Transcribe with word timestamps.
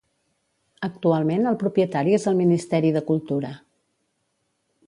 Actualment 0.87 1.45
el 1.51 1.59
propietari 1.65 2.17
és 2.19 2.27
el 2.31 2.39
Ministeri 2.43 2.93
de 2.99 3.07
Cultura. 3.11 3.53